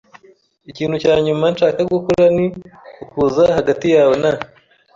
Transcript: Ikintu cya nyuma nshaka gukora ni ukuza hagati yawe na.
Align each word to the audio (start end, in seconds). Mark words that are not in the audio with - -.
Ikintu 0.69 0.95
cya 1.03 1.13
nyuma 1.25 1.45
nshaka 1.53 1.79
gukora 1.93 2.25
ni 2.35 2.45
ukuza 3.03 3.43
hagati 3.57 3.87
yawe 3.95 4.15
na. 4.23 4.31